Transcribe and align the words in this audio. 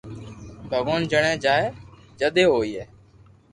ڀگوان 0.69 1.01
جڻي 1.11 1.33
چائي 1.43 1.65
جدي 2.19 2.43
ھوئي 2.51 2.81